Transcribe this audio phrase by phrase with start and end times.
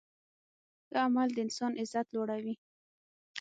[0.87, 2.55] ښه عمل د انسان عزت لوړوي.